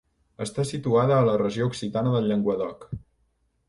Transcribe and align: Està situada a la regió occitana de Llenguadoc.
Està 0.45 0.65
situada 0.69 1.19
a 1.19 1.27
la 1.29 1.37
regió 1.43 1.69
occitana 1.73 2.17
de 2.19 2.25
Llenguadoc. 2.31 2.93